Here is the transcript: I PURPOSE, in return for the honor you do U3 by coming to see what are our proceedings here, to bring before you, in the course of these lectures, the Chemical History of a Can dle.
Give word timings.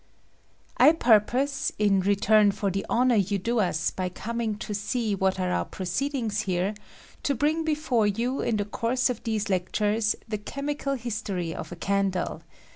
I 0.77 0.93
PURPOSE, 0.93 1.73
in 1.77 1.99
return 1.99 2.49
for 2.53 2.71
the 2.71 2.83
honor 2.89 3.17
you 3.17 3.37
do 3.37 3.57
U3 3.57 3.95
by 3.95 4.09
coming 4.09 4.57
to 4.57 4.73
see 4.73 5.13
what 5.13 5.39
are 5.39 5.51
our 5.51 5.65
proceedings 5.65 6.41
here, 6.41 6.73
to 7.21 7.35
bring 7.35 7.63
before 7.63 8.07
you, 8.07 8.41
in 8.41 8.57
the 8.57 8.65
course 8.65 9.11
of 9.11 9.21
these 9.21 9.47
lectures, 9.47 10.15
the 10.27 10.39
Chemical 10.39 10.95
History 10.95 11.53
of 11.53 11.71
a 11.71 11.75
Can 11.75 12.09
dle. 12.09 12.41